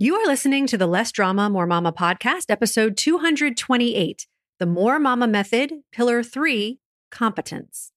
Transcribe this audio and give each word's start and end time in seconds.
You 0.00 0.14
are 0.14 0.26
listening 0.28 0.68
to 0.68 0.78
the 0.78 0.86
Less 0.86 1.10
Drama, 1.10 1.50
More 1.50 1.66
Mama 1.66 1.92
podcast, 1.92 2.50
episode 2.50 2.96
228 2.96 4.28
The 4.60 4.66
More 4.66 5.00
Mama 5.00 5.26
Method, 5.26 5.72
Pillar 5.90 6.22
3 6.22 6.78
Competence. 7.10 7.90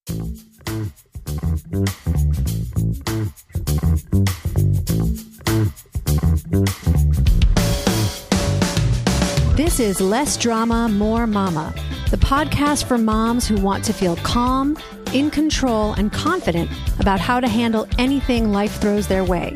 This 9.55 9.79
is 9.79 10.01
Less 10.01 10.37
Drama, 10.37 10.89
More 10.89 11.27
Mama, 11.27 11.71
the 12.09 12.17
podcast 12.17 12.85
for 12.85 12.97
moms 12.97 13.47
who 13.47 13.61
want 13.61 13.83
to 13.85 13.93
feel 13.93 14.15
calm, 14.15 14.75
in 15.13 15.29
control, 15.29 15.93
and 15.93 16.11
confident 16.11 16.71
about 16.99 17.19
how 17.19 17.39
to 17.39 17.47
handle 17.47 17.87
anything 17.99 18.51
life 18.51 18.81
throws 18.81 19.05
their 19.05 19.23
way. 19.23 19.55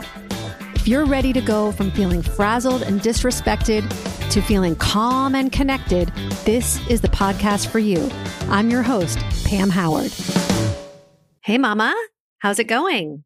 If 0.86 0.90
you're 0.90 1.08
ready 1.08 1.34
to 1.34 1.42
go 1.42 1.72
from 1.72 1.90
feeling 1.90 2.22
frazzled 2.22 2.84
and 2.84 3.02
disrespected 3.02 3.90
to 4.30 4.40
feeling 4.40 4.76
calm 4.76 5.34
and 5.34 5.52
connected, 5.52 6.10
this 6.46 6.80
is 6.88 7.02
the 7.02 7.08
podcast 7.08 7.70
for 7.70 7.80
you. 7.80 8.08
I'm 8.50 8.70
your 8.70 8.84
host, 8.84 9.18
Pam 9.46 9.72
Howard. 9.72 10.12
Hey, 11.42 11.58
Mama, 11.58 11.96
how's 12.38 12.60
it 12.60 12.66
going? 12.66 13.24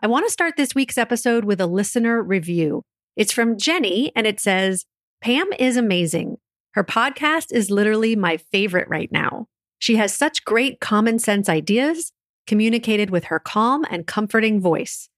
I 0.00 0.06
want 0.06 0.26
to 0.26 0.30
start 0.30 0.54
this 0.56 0.76
week's 0.76 0.96
episode 0.96 1.44
with 1.44 1.60
a 1.60 1.66
listener 1.66 2.22
review. 2.22 2.84
It's 3.16 3.32
from 3.32 3.58
Jenny, 3.58 4.12
and 4.14 4.24
it 4.24 4.38
says, 4.38 4.84
Pam 5.20 5.48
is 5.58 5.76
amazing. 5.76 6.36
Her 6.74 6.84
podcast 6.84 7.46
is 7.50 7.68
literally 7.68 8.14
my 8.14 8.36
favorite 8.36 8.86
right 8.86 9.10
now. 9.10 9.48
She 9.80 9.96
has 9.96 10.14
such 10.14 10.44
great 10.44 10.78
common 10.78 11.18
sense 11.18 11.48
ideas, 11.48 12.12
communicated 12.46 13.10
with 13.10 13.24
her 13.24 13.40
calm 13.40 13.84
and 13.90 14.06
comforting 14.06 14.60
voice. 14.60 15.08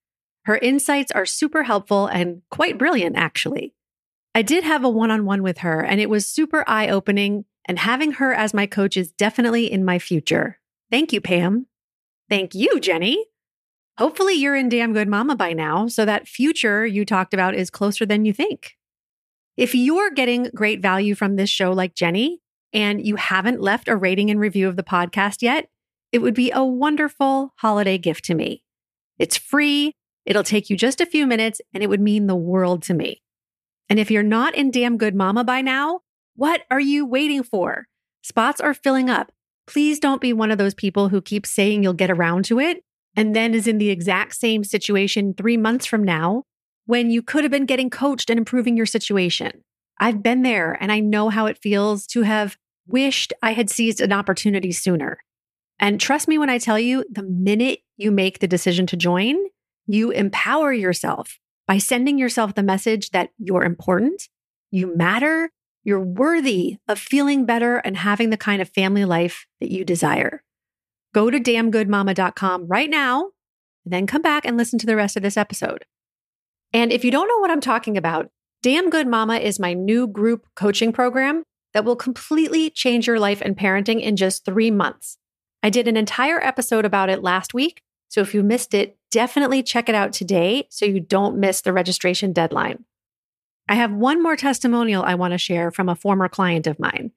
Her 0.49 0.57
insights 0.57 1.13
are 1.13 1.27
super 1.27 1.65
helpful 1.65 2.07
and 2.07 2.41
quite 2.51 2.79
brilliant, 2.79 3.17
actually. 3.17 3.75
I 4.35 4.41
did 4.41 4.65
have 4.65 4.83
a 4.83 4.89
one 4.89 5.11
on 5.11 5.27
one 5.27 5.43
with 5.43 5.59
her, 5.59 5.85
and 5.85 6.01
it 6.01 6.09
was 6.09 6.27
super 6.27 6.65
eye 6.67 6.89
opening, 6.89 7.45
and 7.67 7.79
having 7.79 8.13
her 8.13 8.33
as 8.33 8.55
my 8.55 8.65
coach 8.65 8.97
is 8.97 9.13
definitely 9.13 9.71
in 9.71 9.85
my 9.85 9.99
future. 9.99 10.59
Thank 10.91 11.13
you, 11.13 11.21
Pam. 11.21 11.67
Thank 12.31 12.55
you, 12.55 12.81
Jenny. 12.81 13.27
Hopefully, 13.99 14.33
you're 14.33 14.57
in 14.57 14.71
Damn 14.71 14.95
Good 14.95 15.07
Mama 15.07 15.37
by 15.37 15.53
now, 15.53 15.87
so 15.87 16.07
that 16.07 16.27
future 16.27 16.87
you 16.87 17.05
talked 17.05 17.35
about 17.35 17.55
is 17.55 17.69
closer 17.69 18.07
than 18.07 18.25
you 18.25 18.33
think. 18.33 18.79
If 19.59 19.75
you're 19.75 20.11
getting 20.13 20.45
great 20.55 20.81
value 20.81 21.15
from 21.15 21.37
this 21.37 21.51
show, 21.51 21.73
like 21.73 21.95
Jenny, 21.95 22.41
and 22.73 23.07
you 23.07 23.17
haven't 23.17 23.61
left 23.61 23.87
a 23.87 23.97
rating 23.97 24.31
and 24.31 24.41
review 24.41 24.67
of 24.67 24.77
the 24.77 24.83
podcast 24.83 25.43
yet, 25.43 25.69
it 26.11 26.21
would 26.21 26.33
be 26.33 26.51
a 26.53 26.65
wonderful 26.65 27.53
holiday 27.57 27.99
gift 27.99 28.25
to 28.25 28.35
me. 28.35 28.65
It's 29.19 29.37
free 29.37 29.95
It'll 30.29 30.45
take 30.45 30.69
you 30.69 30.77
just 30.77 31.01
a 31.01 31.07
few 31.07 31.27
minutes 31.27 31.63
and 31.73 31.83
it 31.83 31.87
would 31.87 32.03
mean 32.03 32.27
the 32.27 32.37
world 32.37 32.83
to 32.83 32.95
me. 32.95 33.23
And 33.89 33.99
if 33.99 34.11
you're 34.11 34.23
not 34.23 34.55
in 34.55 34.71
Damn 34.71 34.99
Good 34.99 35.15
Mama 35.15 35.43
by 35.43 35.63
now, 35.63 36.01
what 36.37 36.65
are 36.71 36.79
you 36.79 37.07
waiting 37.07 37.43
for? 37.43 37.87
Spots 38.23 38.61
are 38.61 38.75
filling 38.75 39.09
up. 39.09 39.33
Please 39.67 39.99
don't 39.99 40.21
be 40.21 40.35
one 40.35 40.51
of 40.51 40.59
those 40.59 40.75
people 40.75 41.09
who 41.09 41.23
keeps 41.23 41.51
saying 41.51 41.83
you'll 41.83 41.95
get 41.95 42.11
around 42.11 42.45
to 42.45 42.61
it 42.61 42.85
and 43.17 43.35
then 43.35 43.55
is 43.55 43.67
in 43.67 43.79
the 43.79 43.89
exact 43.89 44.35
same 44.35 44.65
situation 44.65 45.33
three 45.33 45.57
months 45.57 45.87
from 45.87 46.05
now 46.05 46.43
when 46.85 47.11
you 47.11 47.23
could 47.23 47.43
have 47.43 47.51
been 47.51 47.65
getting 47.65 47.89
coached 47.89 48.29
and 48.29 48.37
improving 48.37 48.77
your 48.77 48.85
situation. 48.85 49.65
I've 49.99 50.23
been 50.23 50.43
there 50.43 50.77
and 50.79 50.93
I 50.93 51.01
know 51.01 51.31
how 51.31 51.47
it 51.47 51.57
feels 51.63 52.07
to 52.09 52.21
have 52.21 52.59
wished 52.87 53.33
I 53.43 53.53
had 53.55 53.71
seized 53.71 54.03
an 54.03 54.13
opportunity 54.13 54.73
sooner. 54.73 55.21
And 55.79 55.99
trust 55.99 56.29
me 56.29 56.37
when 56.37 56.51
I 56.51 56.59
tell 56.59 56.79
you, 56.79 57.05
the 57.11 57.23
minute 57.23 57.81
you 57.97 58.11
make 58.11 58.41
the 58.41 58.47
decision 58.47 58.87
to 58.89 58.97
join, 58.97 59.39
you 59.89 60.11
empower 60.11 60.73
yourself 60.73 61.41
by 61.67 61.79
sending 61.79 62.19
yourself 62.19 62.55
the 62.55 62.63
message 62.63 63.11
that 63.11 63.31
you're 63.39 63.65
important, 63.65 64.29
you 64.71 64.95
matter, 64.97 65.51
you're 65.83 65.99
worthy 65.99 66.77
of 66.87 66.99
feeling 66.99 67.47
better 67.47 67.79
and 67.79 67.97
having 67.97 68.31
the 68.31 68.37
kind 68.37 68.61
of 68.63 68.69
family 68.69 69.05
life 69.05 69.47
that 69.61 69.71
you 69.71 69.85
desire. 69.85 70.45
Go 71.15 71.31
to 71.31 71.41
damngoodmama.com 71.41 72.67
right 72.67 72.91
now, 72.91 73.31
and 73.85 73.93
then 73.95 74.07
come 74.07 74.21
back 74.21 74.45
and 74.45 74.59
listen 74.59 74.79
to 74.79 74.87
the 74.87 74.97
rest 74.97 75.17
of 75.17 75.23
this 75.23 75.39
episode. 75.39 75.87
And 76.75 76.93
if 76.93 77.05
you 77.05 77.11
don't 77.11 77.29
know 77.29 77.39
what 77.39 77.51
I'm 77.51 77.63
talking 77.63 77.97
about, 77.97 78.29
Damn 78.63 78.91
Good 78.91 79.07
Mama 79.07 79.37
is 79.37 79.59
my 79.59 79.73
new 79.73 80.07
group 80.07 80.47
coaching 80.55 80.93
program 80.93 81.45
that 81.73 81.87
will 81.87 81.97
completely 81.97 82.69
change 82.69 83.07
your 83.07 83.19
life 83.19 83.41
and 83.41 83.57
parenting 83.57 84.03
in 84.03 84.17
just 84.17 84.45
three 84.45 84.71
months. 84.71 85.17
I 85.63 85.71
did 85.71 85.89
an 85.89 85.97
entire 85.97 86.41
episode 86.45 86.85
about 86.85 87.09
it 87.09 87.23
last 87.23 87.55
week, 87.55 87.81
so 88.09 88.21
if 88.21 88.35
you 88.35 88.43
missed 88.43 88.75
it, 88.75 88.98
definitely 89.11 89.63
check 89.63 89.89
it 89.89 89.95
out 89.95 90.13
today 90.13 90.67
so 90.71 90.85
you 90.85 91.01
don't 91.01 91.39
miss 91.39 91.61
the 91.61 91.73
registration 91.73 92.33
deadline. 92.33 92.85
I 93.69 93.75
have 93.75 93.93
one 93.93 94.23
more 94.23 94.37
testimonial 94.37 95.03
I 95.03 95.15
want 95.15 95.33
to 95.33 95.39
share 95.39 95.71
from 95.71 95.89
a 95.89 95.97
former 95.97 96.29
client 96.29 96.67
of 96.67 96.79
mine. 96.79 97.13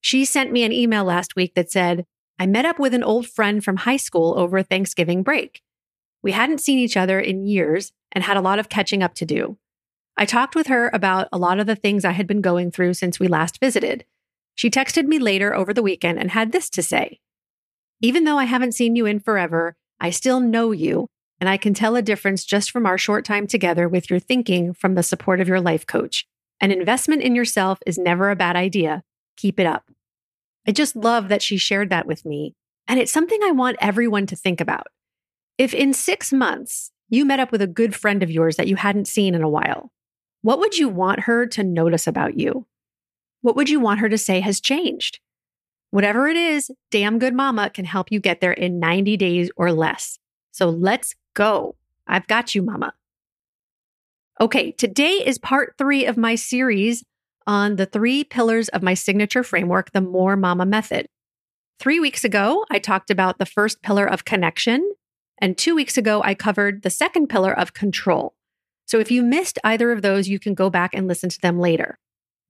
She 0.00 0.24
sent 0.24 0.50
me 0.50 0.64
an 0.64 0.72
email 0.72 1.04
last 1.04 1.36
week 1.36 1.54
that 1.54 1.70
said, 1.70 2.06
I 2.38 2.46
met 2.46 2.64
up 2.64 2.78
with 2.78 2.94
an 2.94 3.04
old 3.04 3.26
friend 3.26 3.62
from 3.62 3.76
high 3.76 3.98
school 3.98 4.34
over 4.38 4.62
Thanksgiving 4.62 5.22
break. 5.22 5.62
We 6.22 6.32
hadn't 6.32 6.62
seen 6.62 6.78
each 6.78 6.96
other 6.96 7.20
in 7.20 7.46
years 7.46 7.92
and 8.12 8.24
had 8.24 8.38
a 8.38 8.42
lot 8.42 8.58
of 8.58 8.70
catching 8.70 9.02
up 9.02 9.14
to 9.16 9.26
do. 9.26 9.58
I 10.16 10.24
talked 10.24 10.54
with 10.54 10.66
her 10.68 10.90
about 10.92 11.28
a 11.32 11.38
lot 11.38 11.60
of 11.60 11.66
the 11.66 11.76
things 11.76 12.04
I 12.04 12.12
had 12.12 12.26
been 12.26 12.40
going 12.40 12.70
through 12.70 12.94
since 12.94 13.20
we 13.20 13.28
last 13.28 13.60
visited. 13.60 14.04
She 14.54 14.70
texted 14.70 15.04
me 15.04 15.18
later 15.18 15.54
over 15.54 15.72
the 15.72 15.82
weekend 15.82 16.18
and 16.18 16.30
had 16.30 16.52
this 16.52 16.68
to 16.70 16.82
say 16.82 17.20
Even 18.00 18.24
though 18.24 18.38
I 18.38 18.44
haven't 18.44 18.72
seen 18.72 18.96
you 18.96 19.06
in 19.06 19.20
forever, 19.20 19.76
I 20.00 20.10
still 20.10 20.40
know 20.40 20.72
you, 20.72 21.08
and 21.40 21.48
I 21.48 21.56
can 21.56 21.72
tell 21.72 21.96
a 21.96 22.02
difference 22.02 22.44
just 22.44 22.70
from 22.70 22.86
our 22.86 22.98
short 22.98 23.24
time 23.24 23.46
together 23.46 23.88
with 23.88 24.10
your 24.10 24.20
thinking 24.20 24.74
from 24.74 24.94
the 24.94 25.02
support 25.02 25.40
of 25.40 25.48
your 25.48 25.60
life 25.60 25.86
coach. 25.86 26.26
An 26.60 26.70
investment 26.70 27.22
in 27.22 27.34
yourself 27.34 27.78
is 27.86 27.96
never 27.96 28.30
a 28.30 28.36
bad 28.36 28.56
idea. 28.56 29.02
Keep 29.36 29.58
it 29.58 29.66
up. 29.66 29.90
I 30.68 30.72
just 30.72 30.94
love 30.94 31.28
that 31.28 31.42
she 31.42 31.56
shared 31.56 31.88
that 31.88 32.06
with 32.06 32.26
me. 32.26 32.54
And 32.86 33.00
it's 33.00 33.12
something 33.12 33.40
I 33.42 33.52
want 33.52 33.78
everyone 33.80 34.26
to 34.26 34.36
think 34.36 34.60
about. 34.60 34.88
If 35.56 35.72
in 35.72 35.94
six 35.94 36.32
months 36.32 36.90
you 37.08 37.24
met 37.24 37.40
up 37.40 37.50
with 37.50 37.62
a 37.62 37.66
good 37.66 37.94
friend 37.94 38.22
of 38.22 38.30
yours 38.30 38.56
that 38.56 38.68
you 38.68 38.76
hadn't 38.76 39.08
seen 39.08 39.34
in 39.34 39.42
a 39.42 39.48
while, 39.48 39.90
what 40.42 40.58
would 40.58 40.76
you 40.76 40.88
want 40.88 41.20
her 41.20 41.46
to 41.46 41.64
notice 41.64 42.06
about 42.06 42.38
you? 42.38 42.66
What 43.40 43.56
would 43.56 43.70
you 43.70 43.80
want 43.80 44.00
her 44.00 44.08
to 44.08 44.18
say 44.18 44.40
has 44.40 44.60
changed? 44.60 45.20
Whatever 45.90 46.28
it 46.28 46.36
is, 46.36 46.70
Damn 46.90 47.18
Good 47.18 47.34
Mama 47.34 47.70
can 47.70 47.84
help 47.84 48.12
you 48.12 48.20
get 48.20 48.40
there 48.40 48.52
in 48.52 48.78
90 48.78 49.16
days 49.16 49.50
or 49.56 49.72
less. 49.72 50.18
So 50.52 50.68
let's 50.68 51.14
go. 51.34 51.76
I've 52.06 52.26
got 52.26 52.54
you, 52.54 52.62
Mama. 52.62 52.94
Okay, 54.40 54.72
today 54.72 55.22
is 55.24 55.38
part 55.38 55.74
three 55.76 56.06
of 56.06 56.16
my 56.16 56.34
series 56.34 57.04
on 57.46 57.76
the 57.76 57.86
three 57.86 58.24
pillars 58.24 58.68
of 58.68 58.82
my 58.82 58.94
signature 58.94 59.42
framework, 59.42 59.92
the 59.92 60.00
More 60.00 60.36
Mama 60.36 60.64
Method. 60.64 61.06
Three 61.78 62.00
weeks 62.00 62.24
ago, 62.24 62.64
I 62.70 62.78
talked 62.78 63.10
about 63.10 63.38
the 63.38 63.46
first 63.46 63.82
pillar 63.82 64.06
of 64.06 64.24
connection. 64.24 64.92
And 65.38 65.56
two 65.56 65.74
weeks 65.74 65.96
ago, 65.96 66.22
I 66.22 66.34
covered 66.34 66.82
the 66.82 66.90
second 66.90 67.28
pillar 67.28 67.52
of 67.52 67.72
control. 67.72 68.34
So 68.86 68.98
if 68.98 69.10
you 69.10 69.22
missed 69.22 69.58
either 69.64 69.92
of 69.92 70.02
those, 70.02 70.28
you 70.28 70.38
can 70.38 70.54
go 70.54 70.68
back 70.68 70.94
and 70.94 71.06
listen 71.06 71.30
to 71.30 71.40
them 71.40 71.58
later. 71.58 71.98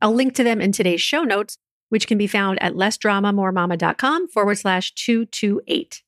I'll 0.01 0.15
link 0.15 0.35
to 0.35 0.45
them 0.45 0.61
in 0.61 0.73
today's 0.73 1.01
show 1.01 1.23
notes, 1.23 1.59
which 1.91 2.07
can 2.07 2.19
be 2.19 2.27
found 2.27 2.63
at 2.63 2.75
lessdramamoremama.com 2.75 4.29
forward 4.29 4.59
slash 4.59 4.93
228. 4.95 6.03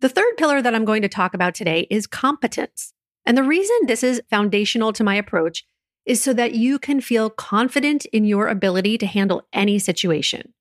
The 0.00 0.08
third 0.08 0.36
pillar 0.36 0.60
that 0.60 0.74
I'm 0.74 0.84
going 0.84 1.02
to 1.02 1.08
talk 1.08 1.34
about 1.34 1.54
today 1.54 1.86
is 1.90 2.06
competence. 2.06 2.92
And 3.24 3.36
the 3.36 3.42
reason 3.42 3.76
this 3.86 4.02
is 4.02 4.22
foundational 4.28 4.92
to 4.92 5.04
my 5.04 5.14
approach 5.14 5.64
is 6.04 6.22
so 6.22 6.32
that 6.34 6.54
you 6.54 6.78
can 6.78 7.00
feel 7.00 7.30
confident 7.30 8.04
in 8.06 8.24
your 8.24 8.48
ability 8.48 8.98
to 8.98 9.06
handle 9.06 9.46
any 9.52 9.78
situation. 9.78 10.52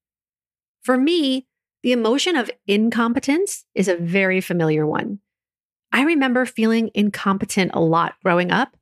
For 0.82 0.98
me, 0.98 1.48
the 1.84 1.92
emotion 1.92 2.36
of 2.36 2.50
incompetence 2.66 3.66
is 3.76 3.88
a 3.88 3.96
very 3.96 4.42
familiar 4.42 4.88
one. 4.88 5.20
I 5.92 6.02
remember 6.02 6.46
feeling 6.46 6.90
incompetent 6.94 7.72
a 7.74 7.80
lot 7.80 8.16
growing 8.24 8.52
up 8.52 8.76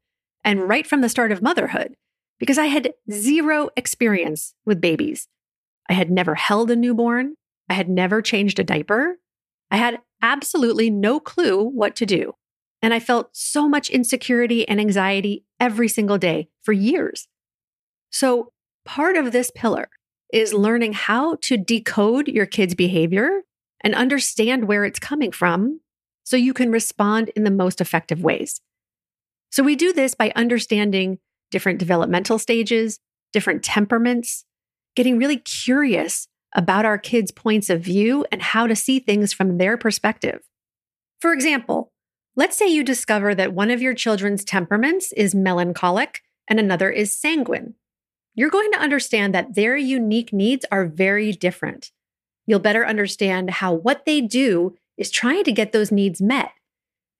and 0.43 0.67
right 0.69 0.87
from 0.87 1.01
the 1.01 1.09
start 1.09 1.31
of 1.31 1.41
motherhood 1.41 1.95
because 2.39 2.57
I 2.57 2.67
had 2.67 2.93
zero 3.11 3.69
experience 3.75 4.53
with 4.65 4.81
babies. 4.81 5.27
I 5.89 5.93
had 5.93 6.09
never 6.09 6.35
held 6.35 6.71
a 6.71 6.75
newborn. 6.75 7.35
I 7.69 7.73
had 7.73 7.89
never 7.89 8.21
changed 8.21 8.59
a 8.59 8.63
diaper. 8.63 9.17
I 9.73 9.77
had 9.77 10.01
absolutely 10.21 10.91
no 10.91 11.19
clue 11.19 11.63
what 11.63 11.95
to 11.95 12.05
do. 12.05 12.33
And 12.83 12.93
I 12.93 12.99
felt 12.99 13.29
so 13.33 13.67
much 13.67 13.89
insecurity 13.89 14.67
and 14.67 14.79
anxiety 14.79 15.45
every 15.59 15.87
single 15.87 16.19
day 16.19 16.49
for 16.61 16.73
years. 16.73 17.27
So, 18.11 18.51
part 18.85 19.17
of 19.17 19.31
this 19.31 19.51
pillar 19.55 19.89
is 20.31 20.53
learning 20.53 20.93
how 20.93 21.37
to 21.41 21.57
decode 21.57 22.27
your 22.27 22.45
kid's 22.45 22.75
behavior 22.75 23.41
and 23.81 23.95
understand 23.95 24.67
where 24.67 24.85
it's 24.85 24.99
coming 24.99 25.31
from 25.31 25.79
so 26.23 26.37
you 26.37 26.53
can 26.53 26.71
respond 26.71 27.29
in 27.35 27.43
the 27.43 27.51
most 27.51 27.81
effective 27.81 28.21
ways. 28.21 28.61
So, 29.49 29.63
we 29.63 29.75
do 29.75 29.91
this 29.91 30.13
by 30.13 30.31
understanding 30.35 31.17
different 31.49 31.79
developmental 31.79 32.37
stages, 32.37 32.99
different 33.31 33.63
temperaments, 33.63 34.45
getting 34.95 35.17
really 35.17 35.37
curious 35.37 36.27
about 36.55 36.85
our 36.85 36.97
kids' 36.97 37.31
points 37.31 37.69
of 37.69 37.81
view 37.81 38.25
and 38.31 38.41
how 38.41 38.67
to 38.67 38.75
see 38.75 38.99
things 38.99 39.33
from 39.33 39.57
their 39.57 39.77
perspective. 39.77 40.41
For 41.19 41.33
example, 41.33 41.93
Let's 42.35 42.57
say 42.57 42.67
you 42.67 42.83
discover 42.83 43.35
that 43.35 43.53
one 43.53 43.69
of 43.69 43.81
your 43.81 43.93
children's 43.93 44.43
temperaments 44.43 45.11
is 45.11 45.35
melancholic 45.35 46.21
and 46.49 46.59
another 46.59 46.89
is 46.89 47.15
sanguine. 47.15 47.75
You're 48.33 48.49
going 48.49 48.71
to 48.71 48.79
understand 48.79 49.35
that 49.35 49.53
their 49.53 49.77
unique 49.77 50.33
needs 50.33 50.65
are 50.71 50.87
very 50.87 51.31
different. 51.31 51.91
You'll 52.47 52.57
better 52.57 52.85
understand 52.87 53.51
how 53.51 53.73
what 53.73 54.05
they 54.05 54.19
do 54.19 54.75
is 54.97 55.11
trying 55.11 55.43
to 55.43 55.51
get 55.51 55.71
those 55.71 55.91
needs 55.91 56.21
met. 56.21 56.51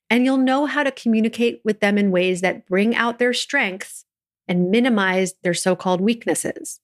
And 0.09 0.25
you'll 0.25 0.37
know 0.37 0.65
how 0.65 0.81
to 0.83 0.91
communicate 0.91 1.61
with 1.63 1.79
them 1.79 1.99
in 1.99 2.09
ways 2.09 2.41
that 2.41 2.65
bring 2.65 2.95
out 2.95 3.19
their 3.19 3.33
strengths 3.33 4.05
and 4.47 4.71
minimize 4.71 5.35
their 5.43 5.53
so 5.53 5.75
called 5.75 6.01
weaknesses. 6.01 6.79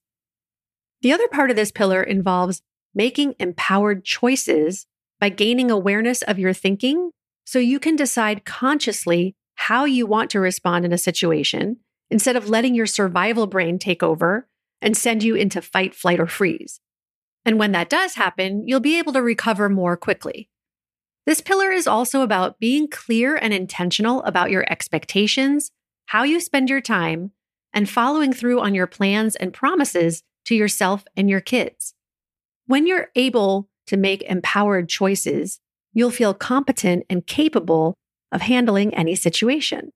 The 1.02 1.12
other 1.12 1.28
part 1.28 1.50
of 1.50 1.56
this 1.56 1.72
pillar 1.72 2.02
involves 2.02 2.62
making 2.94 3.34
empowered 3.38 4.04
choices 4.04 4.86
by 5.18 5.28
gaining 5.28 5.70
awareness 5.70 6.22
of 6.22 6.38
your 6.38 6.52
thinking 6.52 7.10
so 7.44 7.58
you 7.58 7.78
can 7.78 7.96
decide 7.96 8.44
consciously 8.44 9.34
how 9.54 9.84
you 9.84 10.06
want 10.06 10.30
to 10.30 10.40
respond 10.40 10.84
in 10.84 10.92
a 10.92 10.98
situation 10.98 11.78
instead 12.10 12.36
of 12.36 12.48
letting 12.48 12.74
your 12.74 12.86
survival 12.86 13.46
brain 13.46 13.78
take 13.78 14.02
over 14.02 14.48
and 14.82 14.96
send 14.96 15.22
you 15.22 15.34
into 15.34 15.60
fight, 15.60 15.94
flight, 15.94 16.18
or 16.18 16.26
freeze. 16.26 16.80
And 17.44 17.58
when 17.58 17.72
that 17.72 17.90
does 17.90 18.14
happen, 18.14 18.66
you'll 18.66 18.80
be 18.80 18.98
able 18.98 19.12
to 19.12 19.22
recover 19.22 19.68
more 19.68 19.96
quickly. 19.96 20.48
This 21.26 21.40
pillar 21.40 21.70
is 21.70 21.86
also 21.86 22.22
about 22.22 22.58
being 22.58 22.88
clear 22.88 23.36
and 23.36 23.52
intentional 23.52 24.22
about 24.24 24.50
your 24.50 24.70
expectations, 24.70 25.70
how 26.06 26.24
you 26.24 26.40
spend 26.40 26.70
your 26.70 26.80
time, 26.80 27.32
and 27.72 27.88
following 27.88 28.32
through 28.32 28.60
on 28.60 28.74
your 28.74 28.86
plans 28.86 29.36
and 29.36 29.52
promises 29.52 30.22
to 30.46 30.54
yourself 30.54 31.04
and 31.16 31.28
your 31.28 31.40
kids. 31.40 31.94
When 32.66 32.86
you're 32.86 33.08
able 33.16 33.68
to 33.86 33.96
make 33.96 34.22
empowered 34.22 34.88
choices, 34.88 35.60
you'll 35.92 36.10
feel 36.10 36.34
competent 36.34 37.04
and 37.10 37.26
capable 37.26 37.96
of 38.32 38.42
handling 38.42 38.94
any 38.94 39.14
situation. 39.14 39.90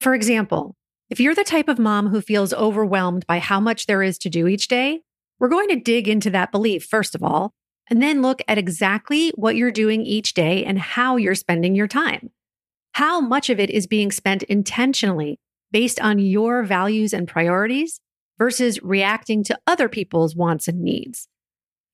For 0.00 0.14
example, 0.14 0.74
if 1.08 1.20
you're 1.20 1.34
the 1.34 1.44
type 1.44 1.68
of 1.68 1.78
mom 1.78 2.08
who 2.08 2.20
feels 2.20 2.52
overwhelmed 2.52 3.26
by 3.26 3.38
how 3.38 3.60
much 3.60 3.86
there 3.86 4.02
is 4.02 4.18
to 4.18 4.28
do 4.28 4.48
each 4.48 4.66
day, 4.66 5.02
we're 5.38 5.48
going 5.48 5.68
to 5.68 5.76
dig 5.76 6.08
into 6.08 6.30
that 6.30 6.50
belief, 6.50 6.84
first 6.84 7.14
of 7.14 7.22
all, 7.22 7.52
and 7.88 8.02
then 8.02 8.22
look 8.22 8.42
at 8.48 8.58
exactly 8.58 9.30
what 9.36 9.54
you're 9.54 9.70
doing 9.70 10.04
each 10.04 10.34
day 10.34 10.64
and 10.64 10.78
how 10.78 11.16
you're 11.16 11.34
spending 11.36 11.74
your 11.74 11.86
time. 11.86 12.30
How 12.94 13.20
much 13.20 13.50
of 13.50 13.60
it 13.60 13.70
is 13.70 13.86
being 13.86 14.10
spent 14.10 14.42
intentionally 14.44 15.38
based 15.70 16.00
on 16.00 16.18
your 16.18 16.64
values 16.64 17.12
and 17.12 17.28
priorities 17.28 18.00
versus 18.38 18.82
reacting 18.82 19.42
to 19.44 19.58
other 19.66 19.88
people's 19.88 20.36
wants 20.36 20.68
and 20.68 20.80
needs. 20.80 21.28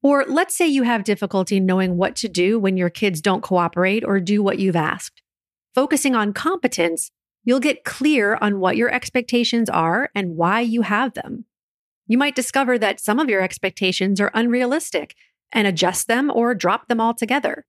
Or 0.03 0.25
let's 0.27 0.57
say 0.57 0.67
you 0.67 0.83
have 0.83 1.05
difficulty 1.05 1.61
knowing 1.61 1.97
what 1.97 2.17
to 2.17 2.29
do 2.29 2.59
when 2.59 2.77
your 2.77 2.91
kids 2.91 3.21
don't 3.21 3.43
cooperate 3.43 4.05
or 4.05 4.19
do 4.19 4.43
what 4.43 4.59
you've 4.59 4.77
asked. 4.77 5.23
Focusing 5.75 6.15
on 6.15 6.33
competence, 6.33 7.11
you'll 7.45 7.61
get 7.61 7.85
clear 7.85 8.37
on 8.41 8.59
what 8.59 8.77
your 8.77 8.93
expectations 8.93 9.71
are 9.71 10.11
and 10.15 10.37
why 10.37 10.61
you 10.61 10.83
have 10.83 11.15
them. 11.15 11.45
You 12.09 12.19
might 12.19 12.35
discover 12.35 12.79
that 12.79 13.01
some 13.01 13.21
of 13.21 13.31
your 13.31 13.43
expectations 13.43 14.21
are 14.21 14.33
unrealistic 14.35 15.15
and 15.53 15.69
adjust 15.69 16.09
them 16.09 16.31
or 16.35 16.55
drop 16.55 16.89
them 16.89 17.01
altogether. 17.01 17.65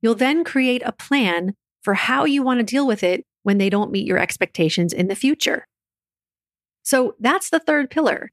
You'll 0.00 0.14
then 0.14 0.44
create 0.44 0.82
a 0.84 0.92
plan 0.92 1.54
for 1.82 1.94
how 1.94 2.24
you 2.24 2.42
want 2.42 2.60
to 2.60 2.64
deal 2.64 2.86
with 2.86 3.02
it 3.02 3.24
when 3.42 3.58
they 3.58 3.70
don't 3.70 3.92
meet 3.92 4.06
your 4.06 4.18
expectations 4.18 4.92
in 4.92 5.08
the 5.08 5.14
future. 5.14 5.66
So 6.88 7.16
that's 7.20 7.50
the 7.50 7.58
third 7.58 7.90
pillar. 7.90 8.32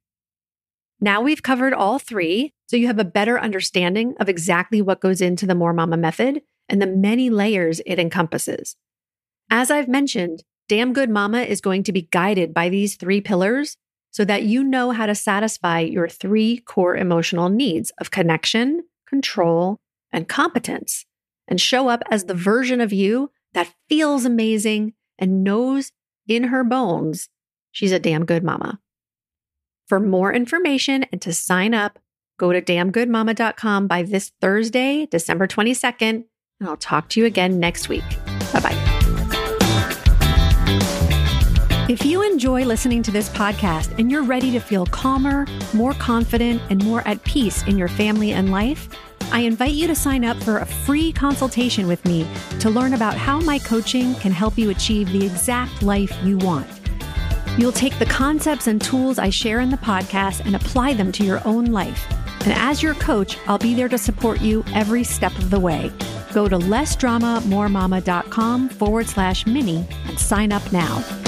Now 1.02 1.19
we've 1.19 1.44
covered 1.44 1.74
all 1.74 2.00
three, 2.00 2.54
so 2.68 2.78
you 2.78 2.88
have 2.88 3.00
a 3.00 3.04
better 3.04 3.38
understanding 3.38 4.16
of 4.18 4.30
exactly 4.30 4.81
what 4.81 5.02
goes 5.02 5.19
into 5.19 5.46
the 5.46 5.56
More 5.56 5.74
Mama 5.74 5.98
method 5.98 6.42
and 6.69 6.81
the 6.81 6.88
many 6.88 7.30
layers 7.30 7.81
it 7.86 8.00
encompasses. 8.00 8.78
As 9.50 9.69
I've 9.69 9.90
mentioned, 9.90 10.44
Damn 10.69 10.94
Good 10.94 11.10
Mama 11.10 11.42
is 11.42 11.60
going 11.60 11.84
to 11.84 11.92
be 11.92 12.04
guided 12.04 12.54
by 12.54 12.69
these 12.69 12.96
three 12.96 13.19
pillars 13.19 13.75
so 14.12 14.24
that 14.24 14.44
you 14.44 14.63
know 14.63 14.92
how 14.92 15.06
to 15.06 15.16
satisfy 15.16 15.81
your 15.81 16.08
three 16.08 16.60
core 16.60 16.96
emotional 16.96 17.50
needs 17.50 17.92
of 18.00 18.10
connection, 18.10 18.84
control, 19.06 19.81
and 20.13 20.30
competence, 20.30 21.06
and 21.46 21.60
show 21.60 21.90
up 21.90 22.04
as 22.10 22.24
the 22.24 22.34
version 22.34 22.80
of 22.80 22.94
you 22.94 23.31
that 23.54 23.74
feels 23.90 24.24
amazing 24.24 24.94
and 25.19 25.44
knows 25.44 25.92
in 26.25 26.46
her 26.46 26.63
bones 26.63 27.28
she's 27.75 27.92
a 27.92 28.00
damn 28.00 28.25
good 28.25 28.44
mama. 28.44 28.80
For 29.88 30.00
more 30.00 30.33
information 30.33 31.06
and 31.12 31.22
to 31.22 31.33
sign 31.33 31.74
up, 31.74 32.00
go 32.39 32.51
to 32.51 32.62
damngoodmama.com 32.62 33.88
by 33.88 34.01
this 34.01 34.31
Thursday, 34.42 35.06
December 35.06 35.45
22nd, 35.45 36.24
and 36.60 36.69
I'll 36.69 36.77
talk 36.77 37.10
to 37.10 37.19
you 37.19 37.25
again 37.25 37.60
next 37.60 37.89
week. 37.89 38.04
Bye 38.54 38.62
bye. 38.62 38.92
If 41.88 42.04
you 42.04 42.24
enjoy 42.24 42.66
listening 42.66 43.04
to 43.04 43.12
this 43.12 43.30
podcast 43.30 44.00
and 44.00 44.10
you're 44.10 44.24
ready 44.24 44.51
to 44.51 44.60
feel 44.60 44.88
calmer, 44.88 45.45
more 45.74 45.94
confident, 45.94 46.62
and 46.69 46.83
more 46.83 47.07
at 47.07 47.24
peace 47.25 47.62
in 47.68 47.77
your 47.77 47.89
family 47.89 48.31
and 48.31 48.51
life, 48.51 48.89
I 49.31 49.42
invite 49.42 49.74
you 49.74 49.86
to 49.88 49.95
sign 49.95 50.24
up 50.24 50.42
for 50.42 50.60
a 50.60 50.66
free 50.66 51.12
consultation 51.12 51.88
with 51.88 52.04
me 52.06 52.25
to 52.62 52.69
learn 52.69 52.94
about 52.94 53.16
how 53.16 53.39
my 53.42 53.60
coaching 53.60 54.16
can 54.16 54.31
help 54.31 54.57
you 54.57 54.69
achieve 54.72 55.12
the 55.12 55.25
exact 55.25 55.83
life 55.83 56.16
you 56.24 56.38
want. 56.38 56.85
You'll 57.57 57.72
take 57.72 57.98
the 58.00 58.06
concepts 58.06 58.68
and 58.68 58.81
tools 58.81 59.18
I 59.18 59.30
share 59.30 59.62
in 59.62 59.69
the 59.69 59.78
podcast 59.78 60.46
and 60.46 60.56
apply 60.56 60.94
them 60.94 61.12
to 61.13 61.24
your 61.24 61.42
own 61.48 61.66
life. 61.66 62.06
And 62.42 62.52
as 62.54 62.84
your 62.84 62.96
coach, 62.96 63.38
I'll 63.48 63.57
be 63.57 63.74
there 63.74 63.88
to 63.90 63.98
support 63.98 64.42
you 64.42 64.66
every 64.74 65.06
step 65.06 65.31
of 65.38 65.50
the 65.50 65.60
way. 65.60 65.92
Go 66.34 66.50
to 66.50 66.57
lessdramamoremama.com 66.57 68.69
forward 68.69 69.07
slash 69.07 69.48
mini 69.48 69.88
and 70.07 70.19
sign 70.19 70.52
up 70.52 70.74
now. 70.74 71.25